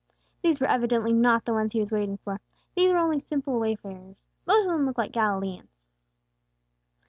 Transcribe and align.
These 0.41 0.59
were 0.59 0.65
evidently 0.65 1.13
not 1.13 1.45
the 1.45 1.53
ones 1.53 1.73
he 1.73 1.79
was 1.79 1.91
waiting 1.91 2.17
for. 2.17 2.39
These 2.75 2.91
were 2.91 2.97
only 2.97 3.19
simple 3.19 3.59
wayfarers; 3.59 4.25
most 4.47 4.65
of 4.65 4.71
them 4.71 4.87
looked 4.87 4.97
like 4.97 5.11
Galileans. 5.11 5.69